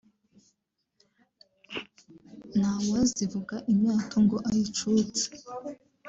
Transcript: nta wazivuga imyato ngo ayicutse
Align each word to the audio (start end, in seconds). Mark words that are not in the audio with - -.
nta 2.57 2.73
wazivuga 2.89 3.55
imyato 3.71 4.15
ngo 4.25 4.37
ayicutse 4.49 5.25